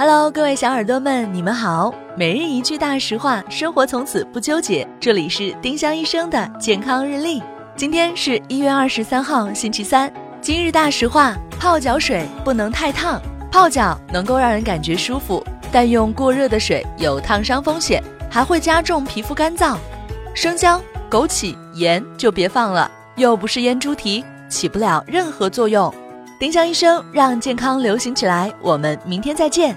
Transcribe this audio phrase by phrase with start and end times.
[0.00, 1.92] Hello，各位小耳朵们，你们好。
[2.16, 4.88] 每日一句大实话，生活从此不纠结。
[4.98, 7.42] 这里是丁香医生的健康日历。
[7.76, 10.10] 今天是一月二十三号，星期三。
[10.40, 13.20] 今日大实话：泡脚水不能太烫。
[13.52, 19.76] 泡脚能够让人感觉舒服，但用过热的水有烫伤风险，还会加重皮肤干燥。
[20.32, 20.80] 生姜、
[21.10, 25.94] 枸杞、盐就别放了，又不是腌猪蹄，起不了任何作用。
[26.38, 29.76] 丁香医生让健康流行起来，我们明天再见。